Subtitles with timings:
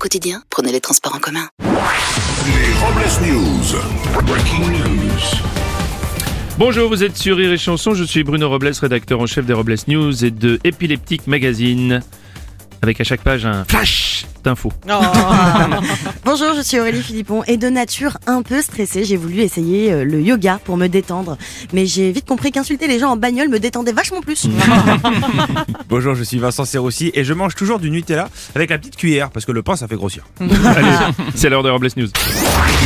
[0.00, 1.46] Au quotidien, prenez les transports en commun.
[1.60, 4.24] Les Robles News.
[4.24, 5.20] Breaking news.
[6.56, 9.52] Bonjour, vous êtes sur Rire et Chanson, je suis Bruno Robles, rédacteur en chef des
[9.52, 12.00] Robles News et de Epileptic Magazine.
[12.82, 14.72] Avec à chaque page un flash d'infos.
[16.24, 20.04] Bonjour, je suis Aurélie Philippon et de nature un peu stressée, j'ai voulu essayer euh,
[20.04, 21.36] le yoga pour me détendre.
[21.74, 24.48] Mais j'ai vite compris qu'insulter les gens en bagnole me détendait vachement plus.
[25.90, 29.30] Bonjour, je suis Vincent Serroussi et je mange toujours du Nutella avec la petite cuillère
[29.30, 30.24] parce que le pain ça fait grossir.
[30.40, 32.08] Allez, c'est l'heure des Robles News.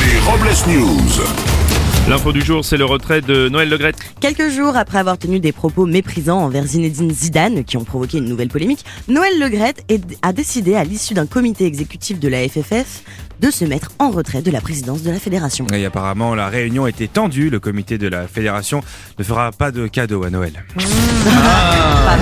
[0.00, 1.61] Les Robles News.
[2.08, 3.96] L'info du jour, c'est le retrait de Noël Legrette.
[4.20, 8.24] Quelques jours après avoir tenu des propos méprisants envers Zinedine Zidane, qui ont provoqué une
[8.28, 13.02] nouvelle polémique, Noël Legrette est- a décidé, à l'issue d'un comité exécutif de la FFF,
[13.40, 15.66] de se mettre en retrait de la présidence de la fédération.
[15.72, 18.82] Et apparemment la réunion était tendue, le comité de la fédération
[19.18, 20.64] ne fera pas de cadeau à Noël.
[20.76, 22.21] Pas mal.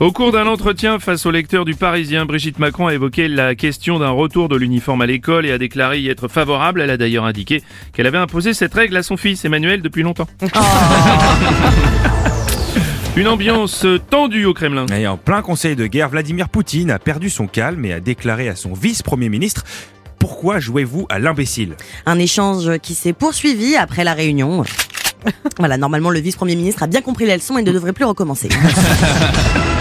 [0.00, 3.98] Au cours d'un entretien face au lecteur du Parisien, Brigitte Macron a évoqué la question
[3.98, 6.80] d'un retour de l'uniforme à l'école et a déclaré y être favorable.
[6.80, 10.26] Elle a d'ailleurs indiqué qu'elle avait imposé cette règle à son fils Emmanuel depuis longtemps.
[13.14, 14.86] Une ambiance tendue au Kremlin.
[14.86, 18.48] Et en plein conseil de guerre, Vladimir Poutine a perdu son calme et a déclaré
[18.48, 19.64] à son vice-premier ministre
[20.18, 21.76] Pourquoi jouez-vous à l'imbécile?
[22.06, 24.64] Un échange qui s'est poursuivi après la réunion.
[25.58, 28.48] Voilà, normalement le vice-premier ministre a bien compris la leçon et ne devrait plus recommencer.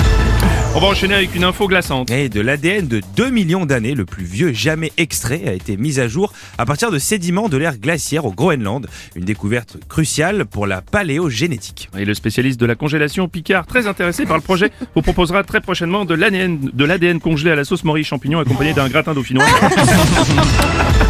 [0.75, 2.11] On va enchaîner avec une info glaçante.
[2.11, 5.99] Et de l'ADN de 2 millions d'années, le plus vieux jamais extrait, a été mis
[5.99, 8.87] à jour à partir de sédiments de l'ère glaciaire au Groenland.
[9.15, 11.89] Une découverte cruciale pour la paléogénétique.
[11.97, 15.59] Et le spécialiste de la congélation, Picard, très intéressé par le projet, vous proposera très
[15.59, 19.45] prochainement de l'ADN, congelé à la sauce Maurice champignon accompagné d'un gratin dauphinois.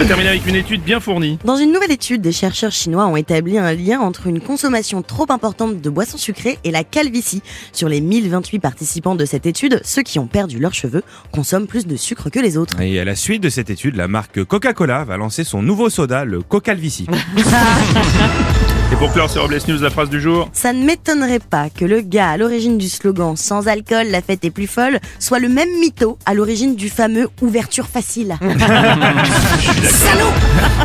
[0.00, 1.38] On va terminer avec une étude bien fournie.
[1.44, 5.26] Dans une nouvelle étude, des chercheurs chinois ont établi un lien entre une consommation trop
[5.28, 7.42] importante de boissons sucrées et la calvitie.
[7.74, 11.02] Sur les 1028 participants de cette étude, ceux qui ont perdu leurs cheveux
[11.32, 12.80] consomment plus de sucre que les autres.
[12.80, 16.24] Et à la suite de cette étude, la marque Coca-Cola va lancer son nouveau soda,
[16.24, 17.06] le Coca-Calvicie.
[18.92, 20.48] Et pour clore ces Robles News, la phrase du jour.
[20.52, 24.44] Ça ne m'étonnerait pas que le gars à l'origine du slogan Sans alcool, la fête
[24.44, 28.36] est plus folle soit le même mytho à l'origine du fameux Ouverture facile.
[29.84, 30.32] Salaud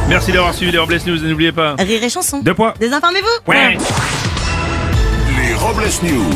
[0.08, 1.76] Merci d'avoir suivi les Robles News et n'oubliez pas.
[1.80, 2.42] Rire et chanson.
[2.44, 2.74] Deux points.
[2.80, 3.78] Désinformez-vous Ouais.
[5.38, 6.34] Les Robles News.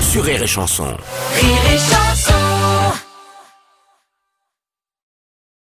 [0.00, 0.86] Sur Rire et Chanson.